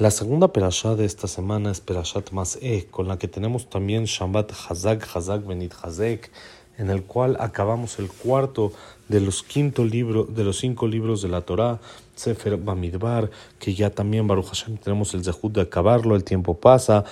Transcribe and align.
La 0.00 0.10
segunda 0.10 0.48
perashá 0.48 0.94
de 0.94 1.04
esta 1.04 1.28
semana 1.28 1.70
es 1.70 1.82
Perashat 1.82 2.30
Mas'eh, 2.30 2.86
con 2.90 3.06
la 3.06 3.18
que 3.18 3.28
tenemos 3.28 3.68
también 3.68 4.06
Shambat 4.06 4.50
Hazak, 4.50 5.06
Hazak 5.14 5.46
Benit 5.46 5.74
Hazek, 5.82 6.30
en 6.78 6.88
el 6.88 7.02
cual 7.02 7.36
acabamos 7.38 7.98
el 7.98 8.08
cuarto 8.08 8.72
de 9.08 9.20
los, 9.20 9.42
quinto 9.42 9.84
libro, 9.84 10.24
de 10.24 10.42
los 10.42 10.56
cinco 10.56 10.88
libros 10.88 11.20
de 11.20 11.28
la 11.28 11.42
Torá, 11.42 11.80
Sefer 12.14 12.56
Bamidbar, 12.56 13.30
que 13.58 13.74
ya 13.74 13.90
también 13.90 14.26
Baruch 14.26 14.46
Hashem 14.46 14.78
tenemos 14.78 15.12
el 15.12 15.22
zehut 15.22 15.52
de 15.52 15.60
acabarlo, 15.60 16.16
el 16.16 16.24
tiempo 16.24 16.58
pasa, 16.58 17.04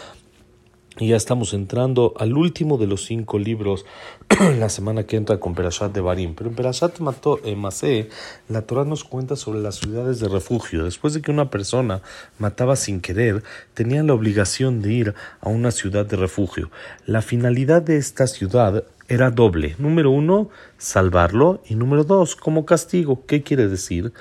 y 1.00 1.08
ya 1.08 1.16
estamos 1.16 1.54
entrando 1.54 2.12
al 2.18 2.36
último 2.36 2.76
de 2.76 2.86
los 2.86 3.04
cinco 3.04 3.38
libros 3.38 3.84
la 4.58 4.68
semana 4.68 5.04
que 5.04 5.16
entra 5.16 5.38
con 5.38 5.54
Perashat 5.54 5.92
de 5.92 6.00
Barim. 6.00 6.34
Pero 6.34 6.50
en 6.50 6.56
Perashat 6.56 6.98
eh, 7.44 7.56
Masé, 7.56 8.08
la 8.48 8.62
Torah 8.62 8.84
nos 8.84 9.04
cuenta 9.04 9.36
sobre 9.36 9.60
las 9.60 9.76
ciudades 9.76 10.18
de 10.18 10.28
refugio. 10.28 10.84
Después 10.84 11.14
de 11.14 11.22
que 11.22 11.30
una 11.30 11.50
persona 11.50 12.02
mataba 12.38 12.74
sin 12.74 13.00
querer, 13.00 13.44
tenía 13.74 14.02
la 14.02 14.14
obligación 14.14 14.82
de 14.82 14.92
ir 14.92 15.14
a 15.40 15.48
una 15.48 15.70
ciudad 15.70 16.04
de 16.04 16.16
refugio. 16.16 16.70
La 17.06 17.22
finalidad 17.22 17.82
de 17.82 17.96
esta 17.96 18.26
ciudad 18.26 18.84
era 19.06 19.30
doble. 19.30 19.76
Número 19.78 20.10
uno, 20.10 20.50
salvarlo. 20.78 21.62
Y 21.66 21.76
número 21.76 22.04
dos, 22.04 22.34
como 22.34 22.66
castigo. 22.66 23.24
¿Qué 23.26 23.42
quiere 23.42 23.68
decir? 23.68 24.12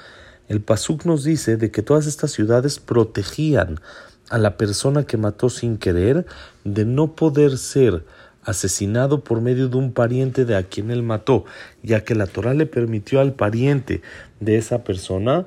El 0.47 0.61
Pasuk 0.61 1.05
nos 1.05 1.23
dice 1.25 1.57
de 1.57 1.71
que 1.71 1.81
todas 1.81 2.07
estas 2.07 2.31
ciudades 2.31 2.79
protegían 2.79 3.81
a 4.29 4.37
la 4.37 4.57
persona 4.57 5.03
que 5.03 5.17
mató 5.17 5.49
sin 5.49 5.77
querer 5.77 6.25
de 6.63 6.85
no 6.85 7.15
poder 7.15 7.57
ser 7.57 8.03
asesinado 8.43 9.23
por 9.23 9.41
medio 9.41 9.67
de 9.67 9.77
un 9.77 9.91
pariente 9.91 10.45
de 10.45 10.55
a 10.55 10.63
quien 10.63 10.89
él 10.89 11.03
mató, 11.03 11.43
ya 11.83 12.03
que 12.03 12.15
la 12.15 12.27
Torah 12.27 12.53
le 12.53 12.65
permitió 12.65 13.19
al 13.19 13.33
pariente 13.33 14.01
de 14.39 14.57
esa 14.57 14.83
persona 14.83 15.45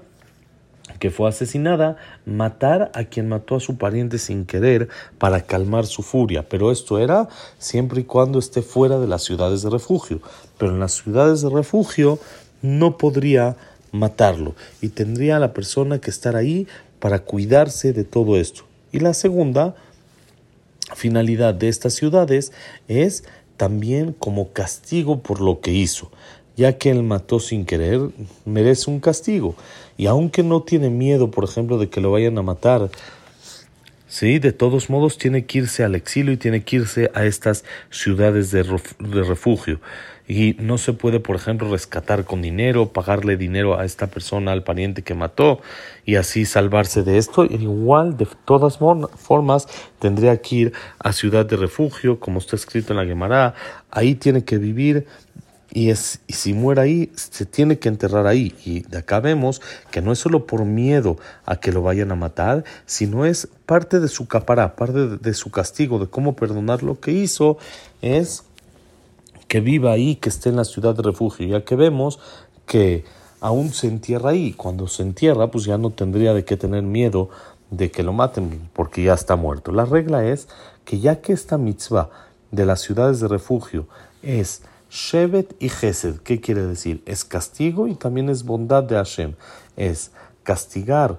que 0.98 1.10
fue 1.10 1.28
asesinada 1.28 1.96
matar 2.26 2.90
a 2.94 3.04
quien 3.04 3.28
mató 3.28 3.56
a 3.56 3.60
su 3.60 3.78
pariente 3.78 4.18
sin 4.18 4.44
querer 4.44 4.88
para 5.18 5.42
calmar 5.42 5.86
su 5.86 6.02
furia. 6.02 6.46
Pero 6.48 6.70
esto 6.70 6.98
era 6.98 7.28
siempre 7.58 8.02
y 8.02 8.04
cuando 8.04 8.38
esté 8.38 8.60
fuera 8.60 8.98
de 8.98 9.06
las 9.06 9.22
ciudades 9.22 9.62
de 9.62 9.70
refugio. 9.70 10.20
Pero 10.58 10.72
en 10.72 10.80
las 10.80 10.92
ciudades 10.92 11.42
de 11.42 11.48
refugio 11.48 12.18
no 12.60 12.98
podría 12.98 13.56
matarlo 13.92 14.54
y 14.80 14.88
tendría 14.90 15.38
la 15.38 15.54
persona 15.54 16.00
que 16.00 16.10
estar 16.10 16.36
ahí 16.36 16.66
para 16.98 17.20
cuidarse 17.20 17.92
de 17.92 18.04
todo 18.04 18.36
esto. 18.36 18.69
Y 18.92 19.00
la 19.00 19.14
segunda 19.14 19.74
finalidad 20.94 21.54
de 21.54 21.68
estas 21.68 21.94
ciudades 21.94 22.52
es 22.88 23.24
también 23.56 24.12
como 24.12 24.52
castigo 24.52 25.20
por 25.20 25.40
lo 25.40 25.60
que 25.60 25.72
hizo, 25.72 26.10
ya 26.56 26.78
que 26.78 26.90
él 26.90 27.02
mató 27.02 27.40
sin 27.40 27.64
querer, 27.64 28.00
merece 28.44 28.90
un 28.90 29.00
castigo. 29.00 29.54
Y 29.96 30.06
aunque 30.06 30.42
no 30.42 30.62
tiene 30.62 30.88
miedo, 30.88 31.30
por 31.30 31.44
ejemplo, 31.44 31.78
de 31.78 31.90
que 31.90 32.00
lo 32.00 32.10
vayan 32.10 32.38
a 32.38 32.42
matar, 32.42 32.90
sí, 34.10 34.38
de 34.38 34.52
todos 34.52 34.90
modos 34.90 35.16
tiene 35.16 35.46
que 35.46 35.58
irse 35.58 35.84
al 35.84 35.94
exilio 35.94 36.34
y 36.34 36.36
tiene 36.36 36.62
que 36.62 36.76
irse 36.76 37.10
a 37.14 37.24
estas 37.24 37.64
ciudades 37.88 38.50
de, 38.50 38.64
refugio 39.22 39.80
y 40.28 40.54
no 40.60 40.78
se 40.78 40.92
puede, 40.92 41.18
por 41.18 41.34
ejemplo, 41.34 41.68
rescatar 41.70 42.24
con 42.24 42.40
dinero, 42.40 42.92
pagarle 42.92 43.36
dinero 43.36 43.78
a 43.78 43.84
esta 43.84 44.06
persona, 44.06 44.52
al 44.52 44.62
pariente 44.62 45.02
que 45.02 45.14
mató 45.14 45.60
y 46.04 46.14
así 46.16 46.44
salvarse 46.44 47.02
de 47.02 47.18
esto. 47.18 47.44
Igual, 47.44 48.16
de 48.16 48.28
todas 48.44 48.78
formas, 48.78 49.66
tendría 49.98 50.40
que 50.40 50.54
ir 50.54 50.72
a 51.00 51.12
ciudad 51.12 51.46
de 51.46 51.56
refugio, 51.56 52.20
como 52.20 52.38
está 52.38 52.54
escrito 52.54 52.92
en 52.92 52.98
la 52.98 53.06
Gemara. 53.06 53.54
Ahí 53.90 54.14
tiene 54.14 54.44
que 54.44 54.58
vivir 54.58 55.06
y, 55.72 55.90
es, 55.90 56.20
y 56.26 56.32
si 56.32 56.52
muere 56.52 56.80
ahí, 56.80 57.12
se 57.14 57.46
tiene 57.46 57.78
que 57.78 57.88
enterrar 57.88 58.26
ahí. 58.26 58.54
Y 58.64 58.80
de 58.80 58.98
acá 58.98 59.20
vemos 59.20 59.60
que 59.90 60.02
no 60.02 60.12
es 60.12 60.18
solo 60.18 60.46
por 60.46 60.64
miedo 60.64 61.16
a 61.46 61.56
que 61.56 61.72
lo 61.72 61.82
vayan 61.82 62.10
a 62.12 62.16
matar, 62.16 62.64
sino 62.86 63.24
es 63.24 63.48
parte 63.66 64.00
de 64.00 64.08
su 64.08 64.26
capará, 64.26 64.74
parte 64.74 65.06
de 65.06 65.34
su 65.34 65.50
castigo, 65.50 65.98
de 65.98 66.08
cómo 66.08 66.34
perdonar 66.34 66.82
lo 66.82 66.98
que 66.98 67.12
hizo, 67.12 67.58
es 68.02 68.44
que 69.46 69.60
viva 69.60 69.92
ahí, 69.92 70.16
que 70.16 70.28
esté 70.28 70.48
en 70.48 70.56
la 70.56 70.64
ciudad 70.64 70.94
de 70.94 71.02
refugio, 71.02 71.46
ya 71.46 71.64
que 71.64 71.76
vemos 71.76 72.18
que 72.66 73.04
aún 73.40 73.72
se 73.72 73.86
entierra 73.86 74.30
ahí. 74.30 74.52
Cuando 74.52 74.88
se 74.88 75.02
entierra, 75.02 75.50
pues 75.50 75.64
ya 75.64 75.78
no 75.78 75.90
tendría 75.90 76.34
de 76.34 76.44
qué 76.44 76.56
tener 76.56 76.82
miedo 76.82 77.30
de 77.70 77.90
que 77.90 78.02
lo 78.02 78.12
maten, 78.12 78.68
porque 78.72 79.02
ya 79.02 79.14
está 79.14 79.36
muerto. 79.36 79.72
La 79.72 79.84
regla 79.84 80.24
es 80.24 80.48
que 80.84 80.98
ya 80.98 81.20
que 81.20 81.32
esta 81.32 81.58
mitzvah 81.58 82.10
de 82.50 82.66
las 82.66 82.80
ciudades 82.80 83.20
de 83.20 83.28
refugio 83.28 83.86
es 84.22 84.62
Shevet 84.90 85.54
y 85.60 85.68
Gesed, 85.68 86.16
¿qué 86.18 86.40
quiere 86.40 86.66
decir? 86.66 87.02
Es 87.06 87.24
castigo 87.24 87.86
y 87.86 87.94
también 87.94 88.28
es 88.28 88.44
bondad 88.44 88.82
de 88.82 88.96
Hashem. 88.96 89.34
Es 89.76 90.10
castigar 90.42 91.18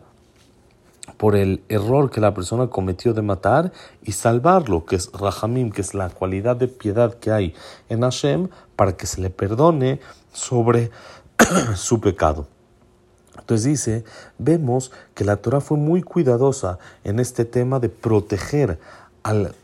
por 1.18 1.36
el 1.36 1.64
error 1.70 2.12
que 2.12 2.20
la 2.20 2.34
persona 2.34 2.68
cometió 2.68 3.14
de 3.14 3.22
matar 3.22 3.72
y 4.04 4.12
salvarlo, 4.12 4.86
que 4.86 4.98
es 4.98 5.10
Rahamim, 5.14 5.72
que 5.72 5.82
es 5.82 5.94
la 5.94 6.10
cualidad 6.10 6.58
de 6.58 6.68
piedad 6.68 7.14
que 7.14 7.32
hay 7.32 7.56
en 7.88 8.02
Hashem, 8.02 8.50
para 8.76 8.98
que 8.98 9.08
se 9.08 9.22
le 9.22 9.30
perdone 9.30 10.02
sobre 10.34 10.92
su 11.76 12.02
pecado. 12.02 12.48
Entonces 13.40 13.66
dice, 13.66 14.04
vemos 14.38 14.92
que 15.16 15.24
la 15.24 15.38
Torah 15.38 15.62
fue 15.62 15.78
muy 15.78 16.02
cuidadosa 16.02 16.78
en 17.06 17.20
este 17.20 17.46
tema 17.46 17.80
de 17.80 17.88
proteger 17.88 18.80
al, 19.24 19.56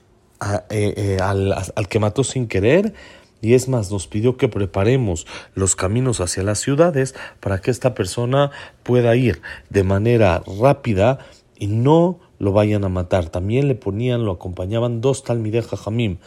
eh, 0.69 0.93
eh, 0.95 1.17
al, 1.21 1.53
al 1.53 1.87
que 1.89 1.99
mató 1.99 2.23
sin 2.23 2.47
querer, 2.47 2.93
es 3.41 3.67
más, 3.67 3.91
nos 3.91 4.07
pidió 4.07 4.37
que 4.37 4.47
preparemos 4.47 5.27
los 5.53 5.75
caminos 5.75 6.19
hacia 6.21 6.43
las 6.43 6.59
ciudades 6.59 7.15
para 7.39 7.59
que 7.59 7.71
esta 7.71 7.93
persona 7.93 8.51
pueda 8.83 9.15
ir 9.15 9.41
de 9.69 9.83
manera 9.83 10.43
rápida 10.59 11.19
y 11.59 11.67
no 11.67 12.19
lo 12.39 12.51
vayan 12.51 12.83
a 12.83 12.89
matar. 12.89 13.29
También 13.29 13.67
le 13.67 13.75
ponían, 13.75 14.25
lo 14.25 14.31
acompañaban 14.31 15.01
dos 15.01 15.23
talmideh 15.23 15.63
jamim 15.63 16.17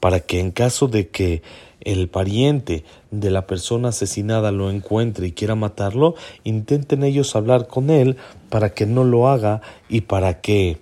para 0.00 0.20
que 0.20 0.40
en 0.40 0.50
caso 0.50 0.88
de 0.88 1.08
que 1.08 1.42
el 1.80 2.08
pariente 2.08 2.84
de 3.10 3.30
la 3.30 3.46
persona 3.46 3.88
asesinada 3.88 4.52
lo 4.52 4.70
encuentre 4.70 5.26
y 5.26 5.32
quiera 5.32 5.54
matarlo, 5.54 6.14
intenten 6.44 7.04
ellos 7.04 7.34
hablar 7.36 7.68
con 7.68 7.90
él 7.90 8.16
para 8.48 8.70
que 8.74 8.86
no 8.86 9.04
lo 9.04 9.28
haga 9.28 9.62
y 9.88 10.02
para 10.02 10.40
que 10.40 10.78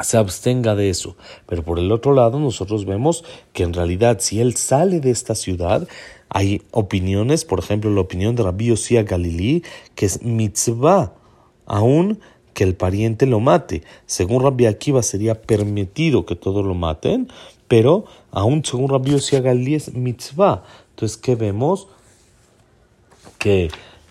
se 0.00 0.16
abstenga 0.16 0.74
de 0.74 0.90
eso. 0.90 1.16
Pero 1.46 1.62
por 1.62 1.78
el 1.78 1.90
otro 1.92 2.14
lado, 2.14 2.38
nosotros 2.38 2.84
vemos 2.84 3.24
que 3.52 3.62
en 3.62 3.72
realidad 3.72 4.18
si 4.20 4.40
él 4.40 4.56
sale 4.56 5.00
de 5.00 5.10
esta 5.10 5.34
ciudad, 5.34 5.88
hay 6.28 6.62
opiniones, 6.70 7.44
por 7.44 7.58
ejemplo, 7.58 7.90
la 7.90 8.00
opinión 8.00 8.34
de 8.36 8.42
Rabbi 8.42 8.66
Yosía 8.66 9.02
Galilí, 9.02 9.62
que 9.94 10.06
es 10.06 10.22
mitzvah, 10.22 11.12
aún 11.66 12.18
que 12.56 12.64
el 12.64 12.74
pariente 12.74 13.26
lo 13.26 13.38
mate. 13.38 13.82
Según 14.06 14.42
Rabbi 14.42 14.64
Akiva 14.64 15.02
sería 15.02 15.42
permitido 15.42 16.24
que 16.24 16.36
todos 16.36 16.64
lo 16.64 16.74
maten, 16.74 17.28
pero 17.68 18.06
aún 18.30 18.64
según 18.64 18.88
Rabbi 18.88 19.10
Yossi 19.10 19.38
Galí 19.40 19.74
es 19.74 19.94
mitzvah. 19.94 20.64
Entonces, 20.90 21.18
¿qué 21.18 21.34
vemos? 21.34 21.88
Que 23.38 23.68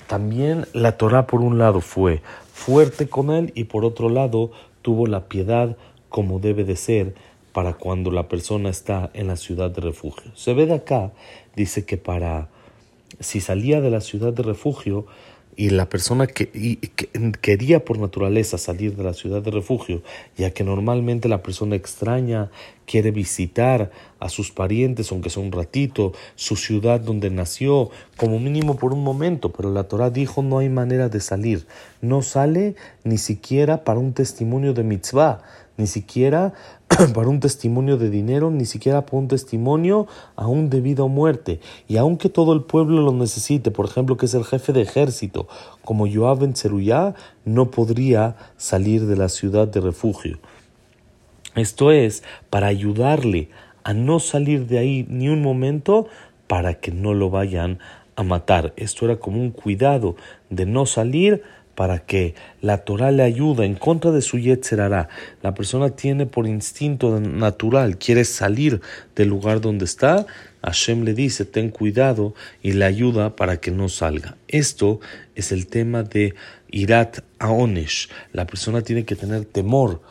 también 0.07 0.67
la 0.73 0.97
Torah 0.97 1.25
por 1.25 1.41
un 1.41 1.57
lado 1.57 1.81
fue 1.81 2.21
fuerte 2.53 3.09
con 3.09 3.31
él 3.31 3.51
y 3.55 3.63
por 3.63 3.83
otro 3.83 4.09
lado 4.09 4.51
tuvo 4.85 5.07
la 5.07 5.27
piedad 5.27 5.77
como 6.09 6.37
debe 6.37 6.63
de 6.63 6.75
ser 6.75 7.15
para 7.53 7.73
cuando 7.73 8.11
la 8.11 8.27
persona 8.27 8.69
está 8.69 9.09
en 9.15 9.25
la 9.25 9.35
ciudad 9.35 9.71
de 9.71 9.81
refugio. 9.81 10.31
Se 10.35 10.53
ve 10.53 10.67
de 10.67 10.75
acá, 10.75 11.11
dice 11.55 11.87
que 11.87 11.97
para 11.97 12.49
si 13.19 13.41
salía 13.41 13.81
de 13.81 13.89
la 13.89 13.99
ciudad 13.99 14.31
de 14.31 14.43
refugio, 14.43 15.07
y 15.57 15.69
la 15.69 15.87
persona 15.87 16.27
que, 16.27 16.79
quería 17.41 17.85
por 17.85 17.97
naturaleza 17.97 18.57
salir 18.57 18.95
de 18.95 19.03
la 19.03 19.13
ciudad 19.13 19.41
de 19.41 19.51
refugio, 19.51 20.01
ya 20.37 20.51
que 20.51 20.63
normalmente 20.63 21.29
la 21.29 21.41
persona 21.41 21.75
extraña 21.75 22.49
quiere 22.85 23.11
visitar 23.11 23.91
a 24.19 24.29
sus 24.29 24.51
parientes, 24.51 25.11
aunque 25.11 25.29
sea 25.29 25.41
un 25.41 25.51
ratito, 25.51 26.13
su 26.35 26.55
ciudad 26.55 26.99
donde 26.99 27.29
nació, 27.29 27.89
como 28.17 28.39
mínimo 28.39 28.75
por 28.75 28.93
un 28.93 29.03
momento, 29.03 29.51
pero 29.51 29.71
la 29.71 29.85
Torah 29.85 30.09
dijo 30.09 30.43
no 30.43 30.59
hay 30.59 30.69
manera 30.69 31.09
de 31.09 31.19
salir, 31.19 31.65
no 32.01 32.21
sale 32.21 32.75
ni 33.03 33.17
siquiera 33.17 33.83
para 33.83 33.99
un 33.99 34.13
testimonio 34.13 34.73
de 34.73 34.83
mitzvah, 34.83 35.41
ni 35.77 35.87
siquiera 35.87 36.53
para 37.13 37.27
un 37.27 37.39
testimonio 37.39 37.97
de 37.97 38.09
dinero, 38.09 38.51
ni 38.51 38.65
siquiera 38.65 39.05
para 39.05 39.17
un 39.17 39.27
testimonio 39.27 40.07
aún 40.35 40.69
de 40.69 40.81
vida 40.81 41.03
o 41.03 41.09
muerte. 41.09 41.59
Y 41.87 41.97
aunque 41.97 42.29
todo 42.29 42.53
el 42.53 42.63
pueblo 42.63 43.01
lo 43.01 43.11
necesite, 43.11 43.71
por 43.71 43.85
ejemplo, 43.85 44.17
que 44.17 44.25
es 44.25 44.33
el 44.33 44.45
jefe 44.45 44.73
de 44.73 44.81
ejército, 44.81 45.47
como 45.83 46.07
Joab 46.11 46.43
en 46.43 46.55
Zeruyá, 46.55 47.15
no 47.43 47.71
podría 47.71 48.35
salir 48.57 49.05
de 49.05 49.15
la 49.15 49.29
ciudad 49.29 49.67
de 49.67 49.81
refugio. 49.81 50.39
Esto 51.55 51.91
es 51.91 52.23
para 52.49 52.67
ayudarle 52.67 53.49
a 53.83 53.93
no 53.93 54.19
salir 54.19 54.67
de 54.67 54.77
ahí 54.77 55.05
ni 55.09 55.29
un 55.29 55.41
momento 55.41 56.07
para 56.47 56.75
que 56.75 56.91
no 56.91 57.13
lo 57.13 57.29
vayan 57.29 57.79
a 58.15 58.23
matar. 58.23 58.73
Esto 58.77 59.05
era 59.05 59.17
como 59.17 59.39
un 59.39 59.51
cuidado 59.51 60.15
de 60.49 60.65
no 60.65 60.85
salir 60.85 61.43
para 61.75 61.99
que 61.99 62.33
la 62.61 62.79
Torah 62.79 63.11
le 63.11 63.23
ayude 63.23 63.65
en 63.65 63.75
contra 63.75 64.11
de 64.11 64.21
su 64.21 64.39
Yetzerara. 64.39 65.09
La 65.43 65.53
persona 65.53 65.89
tiene 65.91 66.25
por 66.25 66.47
instinto 66.47 67.19
natural, 67.19 67.97
quiere 67.97 68.23
salir 68.25 68.81
del 69.15 69.27
lugar 69.27 69.61
donde 69.61 69.85
está. 69.85 70.25
Hashem 70.63 71.03
le 71.03 71.13
dice, 71.13 71.45
ten 71.45 71.69
cuidado 71.69 72.33
y 72.63 72.71
le 72.71 72.85
ayuda 72.85 73.35
para 73.35 73.57
que 73.57 73.71
no 73.71 73.89
salga. 73.89 74.35
Esto 74.47 74.99
es 75.35 75.51
el 75.51 75.67
tema 75.67 76.03
de 76.03 76.33
Irat 76.71 77.19
Aonesh. 77.39 78.09
La 78.31 78.47
persona 78.47 78.81
tiene 78.81 79.05
que 79.05 79.15
tener 79.15 79.45
temor 79.45 80.01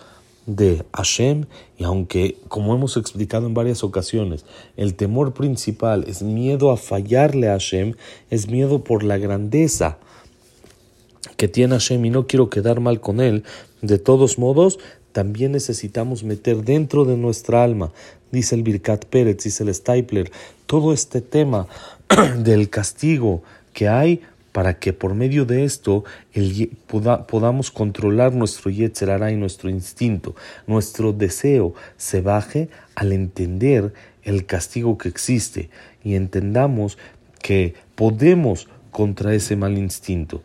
de 0.46 0.84
Hashem 0.92 1.46
y 1.78 1.84
aunque, 1.84 2.36
como 2.48 2.74
hemos 2.74 2.98
explicado 2.98 3.46
en 3.46 3.54
varias 3.54 3.82
ocasiones, 3.82 4.44
el 4.76 4.94
temor 4.94 5.32
principal 5.32 6.04
es 6.06 6.22
miedo 6.22 6.70
a 6.70 6.76
fallarle 6.76 7.48
a 7.48 7.52
Hashem, 7.52 7.94
es 8.30 8.48
miedo 8.48 8.84
por 8.84 9.02
la 9.02 9.16
grandeza 9.16 9.98
tiene 11.48 11.74
Hashem 11.74 12.04
y 12.04 12.10
no 12.10 12.26
quiero 12.26 12.50
quedar 12.50 12.80
mal 12.80 13.00
con 13.00 13.20
él, 13.20 13.44
de 13.82 13.98
todos 13.98 14.38
modos, 14.38 14.78
también 15.12 15.52
necesitamos 15.52 16.24
meter 16.24 16.64
dentro 16.64 17.04
de 17.04 17.16
nuestra 17.16 17.62
alma, 17.62 17.92
dice 18.32 18.54
el 18.54 18.62
Birkat 18.62 19.04
Pérez, 19.04 19.38
dice 19.44 19.62
el 19.62 19.74
Stapler, 19.74 20.30
todo 20.66 20.92
este 20.92 21.20
tema 21.20 21.68
del 22.38 22.68
castigo 22.68 23.42
que 23.72 23.88
hay 23.88 24.22
para 24.54 24.78
que 24.78 24.92
por 24.92 25.14
medio 25.14 25.44
de 25.46 25.64
esto 25.64 26.04
podamos 27.26 27.72
controlar 27.72 28.32
nuestro 28.32 28.70
Yetzerara 28.70 29.30
nuestro 29.32 29.68
instinto, 29.68 30.36
nuestro 30.68 31.12
deseo 31.12 31.74
se 31.96 32.20
baje 32.20 32.68
al 32.94 33.12
entender 33.12 33.92
el 34.22 34.46
castigo 34.46 34.96
que 34.96 35.08
existe 35.08 35.70
y 36.04 36.14
entendamos 36.14 36.98
que 37.42 37.74
podemos 37.96 38.68
contra 38.92 39.34
ese 39.34 39.56
mal 39.56 39.76
instinto. 39.76 40.42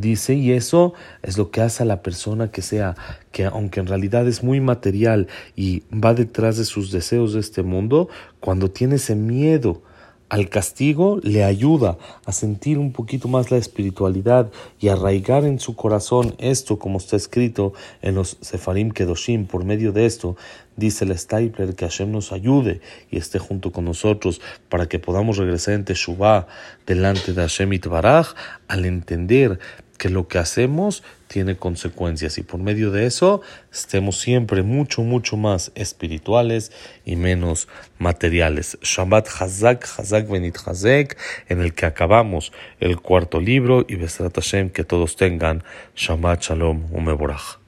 Dice, 0.00 0.34
y 0.34 0.52
eso 0.52 0.94
es 1.22 1.38
lo 1.38 1.50
que 1.50 1.60
hace 1.60 1.82
a 1.82 1.86
la 1.86 2.02
persona 2.02 2.50
que 2.50 2.62
sea, 2.62 2.94
que 3.32 3.44
aunque 3.44 3.80
en 3.80 3.86
realidad 3.86 4.26
es 4.28 4.42
muy 4.42 4.60
material 4.60 5.26
y 5.56 5.82
va 5.90 6.14
detrás 6.14 6.56
de 6.56 6.64
sus 6.64 6.92
deseos 6.92 7.32
de 7.32 7.40
este 7.40 7.62
mundo, 7.62 8.08
cuando 8.40 8.70
tiene 8.70 8.96
ese 8.96 9.14
miedo 9.14 9.82
al 10.28 10.50
castigo 10.50 11.20
le 11.22 11.44
ayuda 11.44 11.96
a 12.26 12.32
sentir 12.32 12.78
un 12.78 12.92
poquito 12.92 13.28
más 13.28 13.50
la 13.50 13.56
espiritualidad 13.56 14.50
y 14.78 14.88
arraigar 14.88 15.44
en 15.44 15.58
su 15.58 15.74
corazón 15.74 16.34
esto 16.38 16.78
como 16.78 16.98
está 16.98 17.16
escrito 17.16 17.72
en 18.02 18.14
los 18.14 18.36
Sefarim 18.40 18.90
Kedoshim. 18.90 19.46
Por 19.46 19.64
medio 19.64 19.92
de 19.92 20.04
esto, 20.04 20.36
dice 20.76 21.04
el 21.04 21.18
Stapler 21.18 21.74
que 21.74 21.86
Hashem 21.86 22.12
nos 22.12 22.32
ayude 22.32 22.80
y 23.10 23.16
esté 23.16 23.38
junto 23.38 23.72
con 23.72 23.86
nosotros 23.86 24.40
para 24.68 24.86
que 24.86 24.98
podamos 24.98 25.38
regresar 25.38 25.74
en 25.74 25.84
Teshuvah 25.84 26.46
delante 26.86 27.32
de 27.32 27.40
Hashem 27.40 27.72
Itbaraj 27.72 28.34
al 28.68 28.84
entender 28.84 29.58
que 29.98 30.08
lo 30.08 30.28
que 30.28 30.38
hacemos 30.38 31.02
tiene 31.26 31.56
consecuencias 31.56 32.38
y 32.38 32.42
por 32.42 32.60
medio 32.60 32.90
de 32.90 33.04
eso 33.04 33.42
estemos 33.70 34.18
siempre 34.18 34.62
mucho, 34.62 35.02
mucho 35.02 35.36
más 35.36 35.72
espirituales 35.74 36.72
y 37.04 37.16
menos 37.16 37.68
materiales. 37.98 38.78
Shabbat 38.80 39.28
Hazak, 39.28 39.86
Hazak 39.98 40.28
Benit 40.28 40.56
Hazek, 40.64 41.18
en 41.48 41.60
el 41.60 41.74
que 41.74 41.84
acabamos 41.84 42.52
el 42.80 42.98
cuarto 43.00 43.40
libro 43.40 43.84
y 43.86 43.96
Besrat 43.96 44.34
Hashem, 44.34 44.70
que 44.70 44.84
todos 44.84 45.16
tengan 45.16 45.62
Shabbat 45.94 46.42
Shalom 46.42 46.86
Umeborach. 46.92 47.67